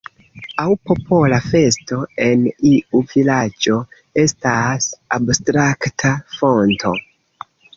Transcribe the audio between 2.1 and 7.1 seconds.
en iu vilaĝo estas abstrakta fonto.